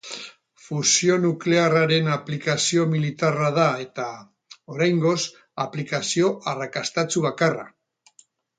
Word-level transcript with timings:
Fusio 0.67 1.17
nuklearraren 1.25 2.09
aplikazio 2.13 2.87
militarra 2.95 3.51
da 3.59 3.67
eta, 3.85 4.07
oraingoz, 4.77 5.15
aplikazio 5.67 6.35
arrakastatsu 6.55 7.27
bakarra. 7.31 7.71